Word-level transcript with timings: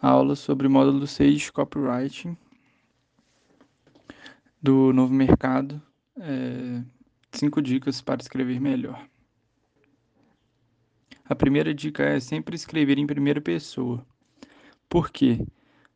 aula 0.00 0.36
sobre 0.36 0.68
módulo 0.68 1.06
6 1.06 1.42
de 1.42 1.52
copywriting 1.52 2.36
do 4.62 4.92
novo 4.92 5.12
mercado. 5.12 5.80
É, 6.18 6.82
cinco 7.32 7.60
dicas 7.60 8.00
para 8.00 8.20
escrever 8.20 8.60
melhor. 8.60 9.06
A 11.24 11.34
primeira 11.34 11.74
dica 11.74 12.02
é 12.02 12.20
sempre 12.20 12.54
escrever 12.54 12.98
em 12.98 13.06
primeira 13.06 13.40
pessoa. 13.40 14.04
Por 14.88 15.10
quê? 15.10 15.44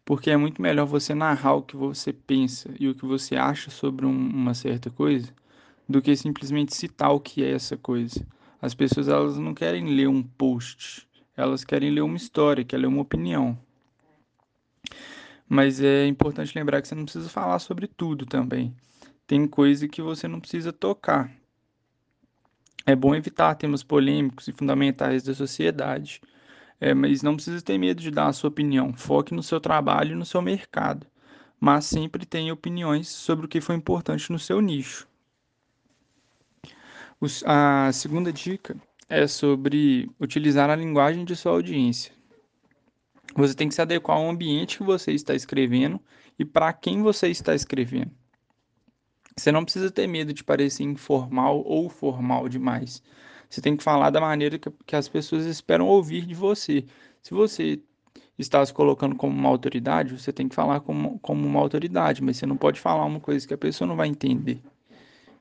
Porque 0.04 0.30
é 0.30 0.36
muito 0.36 0.60
melhor 0.60 0.86
você 0.86 1.14
narrar 1.14 1.54
o 1.54 1.62
que 1.62 1.76
você 1.76 2.12
pensa 2.12 2.68
e 2.78 2.88
o 2.88 2.94
que 2.94 3.06
você 3.06 3.36
acha 3.36 3.70
sobre 3.70 4.04
um, 4.04 4.10
uma 4.10 4.54
certa 4.54 4.90
coisa 4.90 5.32
do 5.88 6.02
que 6.02 6.14
simplesmente 6.16 6.74
citar 6.74 7.12
o 7.12 7.20
que 7.20 7.44
é 7.44 7.52
essa 7.52 7.76
coisa. 7.76 8.26
As 8.60 8.74
pessoas 8.74 9.08
elas 9.08 9.38
não 9.38 9.54
querem 9.54 9.86
ler 9.94 10.08
um 10.08 10.22
post, 10.22 11.08
elas 11.36 11.64
querem 11.64 11.90
ler 11.90 12.02
uma 12.02 12.16
história, 12.16 12.64
querem 12.64 12.86
ler 12.86 12.92
uma 12.92 13.02
opinião. 13.02 13.58
Mas 15.52 15.80
é 15.80 16.06
importante 16.06 16.56
lembrar 16.56 16.80
que 16.80 16.86
você 16.86 16.94
não 16.94 17.02
precisa 17.02 17.28
falar 17.28 17.58
sobre 17.58 17.88
tudo 17.88 18.24
também. 18.24 18.72
Tem 19.26 19.48
coisa 19.48 19.88
que 19.88 20.00
você 20.00 20.28
não 20.28 20.38
precisa 20.38 20.72
tocar. 20.72 21.28
É 22.86 22.94
bom 22.94 23.16
evitar 23.16 23.56
temas 23.56 23.82
polêmicos 23.82 24.46
e 24.46 24.52
fundamentais 24.52 25.24
da 25.24 25.34
sociedade, 25.34 26.20
é, 26.80 26.94
mas 26.94 27.20
não 27.24 27.34
precisa 27.34 27.60
ter 27.60 27.76
medo 27.78 28.00
de 28.00 28.12
dar 28.12 28.28
a 28.28 28.32
sua 28.32 28.46
opinião. 28.46 28.94
Foque 28.94 29.34
no 29.34 29.42
seu 29.42 29.60
trabalho 29.60 30.12
e 30.12 30.14
no 30.14 30.24
seu 30.24 30.40
mercado, 30.40 31.04
mas 31.58 31.84
sempre 31.84 32.24
tenha 32.24 32.54
opiniões 32.54 33.08
sobre 33.08 33.46
o 33.46 33.48
que 33.48 33.60
foi 33.60 33.74
importante 33.74 34.30
no 34.30 34.38
seu 34.38 34.60
nicho. 34.60 35.08
A 37.44 37.90
segunda 37.92 38.32
dica 38.32 38.76
é 39.08 39.26
sobre 39.26 40.08
utilizar 40.20 40.70
a 40.70 40.76
linguagem 40.76 41.24
de 41.24 41.34
sua 41.34 41.50
audiência. 41.50 42.19
Você 43.34 43.54
tem 43.54 43.68
que 43.68 43.74
se 43.74 43.82
adequar 43.82 44.16
ao 44.16 44.28
ambiente 44.28 44.78
que 44.78 44.84
você 44.84 45.12
está 45.12 45.34
escrevendo 45.34 46.00
e 46.38 46.44
para 46.44 46.72
quem 46.72 47.02
você 47.02 47.28
está 47.28 47.54
escrevendo. 47.54 48.10
Você 49.36 49.52
não 49.52 49.64
precisa 49.64 49.90
ter 49.90 50.06
medo 50.06 50.32
de 50.32 50.44
parecer 50.44 50.82
informal 50.82 51.62
ou 51.64 51.88
formal 51.88 52.48
demais. 52.48 53.02
Você 53.48 53.60
tem 53.60 53.76
que 53.76 53.82
falar 53.82 54.10
da 54.10 54.20
maneira 54.20 54.58
que, 54.58 54.70
que 54.86 54.96
as 54.96 55.08
pessoas 55.08 55.44
esperam 55.46 55.86
ouvir 55.86 56.26
de 56.26 56.34
você. 56.34 56.84
Se 57.22 57.32
você 57.32 57.80
está 58.38 58.64
se 58.64 58.72
colocando 58.72 59.16
como 59.16 59.36
uma 59.36 59.48
autoridade, 59.48 60.18
você 60.18 60.32
tem 60.32 60.48
que 60.48 60.54
falar 60.54 60.80
como, 60.80 61.18
como 61.20 61.46
uma 61.46 61.60
autoridade, 61.60 62.22
mas 62.22 62.36
você 62.36 62.46
não 62.46 62.56
pode 62.56 62.80
falar 62.80 63.04
uma 63.04 63.20
coisa 63.20 63.46
que 63.46 63.54
a 63.54 63.58
pessoa 63.58 63.88
não 63.88 63.96
vai 63.96 64.08
entender. 64.08 64.60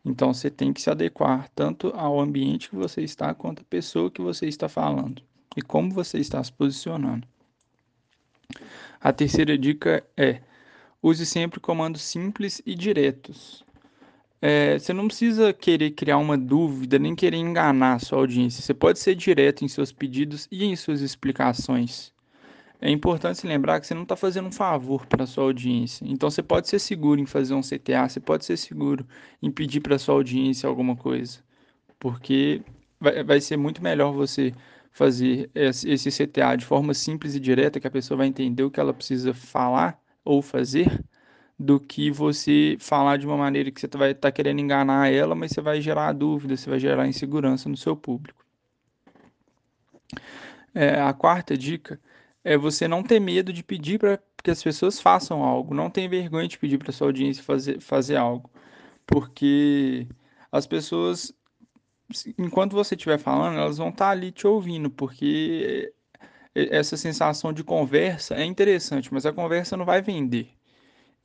Então 0.04 0.34
você 0.34 0.50
tem 0.50 0.72
que 0.74 0.82
se 0.82 0.90
adequar 0.90 1.50
tanto 1.50 1.92
ao 1.96 2.20
ambiente 2.20 2.70
que 2.70 2.76
você 2.76 3.02
está 3.02 3.34
quanto 3.34 3.62
à 3.62 3.66
pessoa 3.66 4.10
que 4.10 4.22
você 4.22 4.48
está 4.48 4.70
falando 4.70 5.22
e 5.56 5.62
como 5.62 5.92
você 5.92 6.20
está 6.20 6.44
se 6.44 6.52
posicionando. 6.52 7.28
A 9.02 9.14
terceira 9.14 9.58
dica 9.58 10.04
é: 10.18 10.42
use 11.02 11.26
sempre 11.26 11.60
comandos 11.60 12.02
simples 12.02 12.62
e 12.66 12.76
diretos. 12.76 13.64
É, 14.42 14.80
você 14.80 14.94
não 14.94 15.08
precisa 15.08 15.52
querer 15.52 15.92
criar 15.92 16.18
uma 16.18 16.38
dúvida 16.38 16.98
nem 16.98 17.14
querer 17.16 17.38
enganar 17.38 17.96
a 17.96 18.00
sua 18.00 18.20
audiência. 18.20 18.62
Você 18.62 18.74
pode 18.74 19.00
ser 19.00 19.16
direto 19.16 19.66
em 19.66 19.68
seus 19.68 19.92
pedidos 19.92 20.48
e 20.52 20.64
em 20.64 20.76
suas 20.76 21.02
explicações. 21.02 22.14
É 22.82 22.90
importante 22.90 23.40
se 23.40 23.48
lembrar 23.48 23.82
que 23.82 23.88
você 23.88 23.94
não 23.94 24.04
está 24.04 24.16
fazendo 24.16 24.48
um 24.48 24.52
favor 24.52 25.06
para 25.06 25.26
sua 25.26 25.44
audiência. 25.44 26.06
Então 26.08 26.30
você 26.30 26.42
pode 26.42 26.70
ser 26.70 26.80
seguro 26.80 27.20
em 27.20 27.26
fazer 27.26 27.54
um 27.54 27.62
CTA, 27.62 28.08
você 28.08 28.22
pode 28.22 28.46
ser 28.46 28.56
seguro 28.58 29.06
em 29.42 29.52
pedir 29.52 29.82
para 29.82 30.00
sua 30.00 30.16
audiência 30.16 30.68
alguma 30.68 30.96
coisa. 30.96 31.40
Porque 32.00 32.62
vai, 33.00 33.24
vai 33.24 33.42
ser 33.42 33.58
muito 33.58 33.84
melhor 33.84 34.14
você 34.14 34.54
fazer 34.92 35.50
esse 35.56 36.10
CTA 36.10 36.56
de 36.56 36.66
forma 36.66 36.94
simples 36.94 37.36
e 37.36 37.40
direta, 37.40 37.80
que 37.80 37.88
a 37.88 37.92
pessoa 37.92 38.18
vai 38.18 38.28
entender 38.28 38.64
o 38.64 38.72
que 38.72 38.80
ela 38.80 38.94
precisa 38.94 39.34
falar 39.34 40.00
ou 40.24 40.42
fazer, 40.42 41.04
do 41.58 41.80
que 41.80 42.10
você 42.10 42.78
falar 42.80 43.18
de 43.18 43.26
uma 43.28 43.38
maneira 43.38 43.72
que 43.72 43.82
você 43.82 43.88
vai 43.98 44.12
estar 44.12 44.30
tá 44.30 44.32
querendo 44.32 44.60
enganar 44.60 45.12
ela, 45.12 45.36
mas 45.36 45.52
você 45.52 45.62
vai 45.62 45.82
gerar 45.82 46.14
dúvida, 46.14 46.56
você 46.56 46.70
vai 46.70 46.80
gerar 46.80 47.08
insegurança 47.08 47.68
no 47.68 47.78
seu 47.78 47.96
público. 47.96 48.46
É, 50.74 51.02
a 51.02 51.14
quarta 51.14 51.58
dica 51.58 52.00
é 52.44 52.58
você 52.58 52.88
não 52.88 53.04
ter 53.04 53.20
medo 53.20 53.52
de 53.52 53.64
pedir 53.64 54.00
para 54.00 54.20
que 54.44 54.52
as 54.52 54.64
pessoas 54.64 55.00
façam 55.00 55.44
algo. 55.44 55.74
Não 55.74 55.90
tem 55.90 56.08
vergonha 56.08 56.48
de 56.48 56.58
pedir 56.58 56.78
para 56.78 56.92
sua 56.92 57.08
audiência 57.08 57.44
fazer, 57.44 57.80
fazer 57.82 58.16
algo. 58.16 58.50
Porque 59.06 60.08
as 60.52 60.66
pessoas 60.68 61.34
enquanto 62.38 62.74
você 62.74 62.96
estiver 62.96 63.20
falando, 63.20 63.58
elas 63.58 63.78
vão 63.78 63.90
estar 63.90 64.06
tá 64.06 64.12
ali 64.12 64.32
te 64.32 64.48
ouvindo, 64.48 64.90
porque 64.90 65.94
essa 66.56 66.98
sensação 66.98 67.54
de 67.54 67.64
conversa 67.64 68.36
é 68.36 68.44
interessante, 68.46 69.14
mas 69.14 69.26
a 69.26 69.34
conversa 69.34 69.78
não 69.78 69.86
vai 69.86 70.02
vender. 70.02 70.50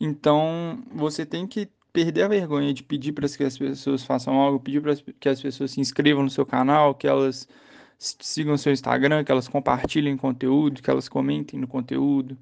Então, 0.01 0.83
você 0.93 1.25
tem 1.25 1.47
que 1.47 1.69
perder 1.93 2.23
a 2.25 2.29
vergonha 2.29 2.75
de 2.75 2.83
pedir 2.83 3.13
para 3.13 3.29
que 3.29 3.45
as 3.45 3.57
pessoas 3.57 4.05
façam 4.05 4.35
algo, 4.35 4.61
pedir 4.61 4.83
para 4.83 4.97
que 4.97 5.29
as 5.29 5.41
pessoas 5.41 5.71
se 5.71 5.81
inscrevam 5.81 6.25
no 6.25 6.31
seu 6.31 6.45
canal, 6.45 6.95
que 6.95 7.07
elas 7.07 7.49
sigam 7.99 8.57
seu 8.57 8.73
Instagram, 8.73 9.25
que 9.25 9.33
elas 9.33 9.49
compartilhem 9.49 10.17
conteúdo, 10.17 10.83
que 10.83 10.91
elas 10.91 11.09
comentem 11.09 11.59
no 11.59 11.69
conteúdo, 11.69 12.37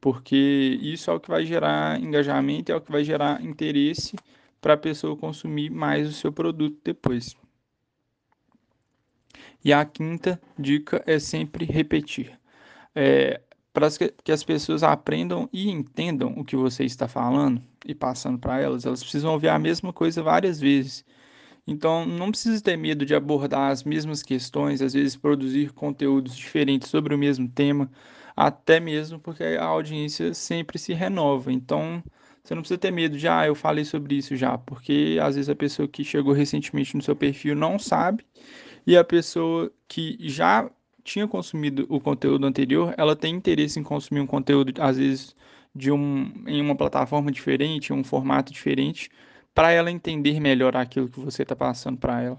porque 0.00 0.78
isso 0.82 1.10
é 1.10 1.14
o 1.14 1.20
que 1.20 1.28
vai 1.28 1.44
gerar 1.44 2.00
engajamento, 2.00 2.72
é 2.72 2.76
o 2.76 2.80
que 2.80 2.90
vai 2.92 3.04
gerar 3.04 3.42
interesse 3.44 4.16
para 4.60 4.74
a 4.74 4.78
pessoa 4.78 5.16
consumir 5.16 5.70
mais 5.70 6.08
o 6.08 6.12
seu 6.12 6.32
produto 6.32 6.78
depois. 6.84 7.36
E 9.64 9.72
a 9.72 9.84
quinta 9.84 10.40
dica 10.58 11.02
é 11.06 11.18
sempre 11.18 11.64
repetir. 11.64 12.38
É, 12.94 13.40
para 13.76 13.88
que 14.24 14.32
as 14.32 14.42
pessoas 14.42 14.82
aprendam 14.82 15.50
e 15.52 15.70
entendam 15.70 16.32
o 16.36 16.44
que 16.44 16.56
você 16.56 16.84
está 16.84 17.06
falando 17.06 17.62
e 17.84 17.94
passando 17.94 18.38
para 18.38 18.58
elas, 18.58 18.86
elas 18.86 19.02
precisam 19.02 19.32
ouvir 19.32 19.48
a 19.48 19.58
mesma 19.58 19.92
coisa 19.92 20.22
várias 20.22 20.58
vezes. 20.58 21.04
Então, 21.66 22.06
não 22.06 22.30
precisa 22.30 22.62
ter 22.62 22.76
medo 22.76 23.04
de 23.04 23.14
abordar 23.14 23.70
as 23.70 23.84
mesmas 23.84 24.22
questões, 24.22 24.80
às 24.80 24.94
vezes 24.94 25.14
produzir 25.14 25.72
conteúdos 25.72 26.34
diferentes 26.34 26.88
sobre 26.88 27.14
o 27.14 27.18
mesmo 27.18 27.48
tema, 27.48 27.90
até 28.34 28.80
mesmo 28.80 29.18
porque 29.18 29.42
a 29.42 29.64
audiência 29.64 30.32
sempre 30.32 30.78
se 30.78 30.94
renova. 30.94 31.52
Então, 31.52 32.02
você 32.42 32.54
não 32.54 32.62
precisa 32.62 32.78
ter 32.78 32.92
medo 32.92 33.18
de, 33.18 33.28
ah, 33.28 33.46
eu 33.46 33.54
falei 33.54 33.84
sobre 33.84 34.14
isso 34.16 34.36
já, 34.36 34.56
porque 34.56 35.18
às 35.20 35.34
vezes 35.34 35.50
a 35.50 35.54
pessoa 35.54 35.88
que 35.88 36.02
chegou 36.02 36.32
recentemente 36.32 36.96
no 36.96 37.02
seu 37.02 37.14
perfil 37.14 37.54
não 37.54 37.78
sabe 37.78 38.24
e 38.86 38.96
a 38.96 39.04
pessoa 39.04 39.70
que 39.88 40.16
já 40.20 40.70
tinha 41.04 41.26
consumido 41.28 41.86
o 41.88 42.00
conteúdo 42.00 42.46
anterior, 42.46 42.94
ela 42.98 43.16
tem 43.16 43.34
interesse 43.34 43.78
em 43.78 43.82
consumir 43.82 44.20
um 44.20 44.26
conteúdo, 44.26 44.72
às 44.82 44.96
vezes, 44.98 45.36
de 45.74 45.90
um, 45.92 46.32
em 46.46 46.60
uma 46.60 46.76
plataforma 46.76 47.30
diferente, 47.30 47.92
um 47.92 48.04
formato 48.04 48.52
diferente, 48.52 49.10
para 49.54 49.72
ela 49.72 49.90
entender 49.90 50.40
melhor 50.40 50.76
aquilo 50.76 51.08
que 51.08 51.20
você 51.20 51.42
está 51.42 51.56
passando 51.56 51.98
para 51.98 52.20
ela. 52.22 52.38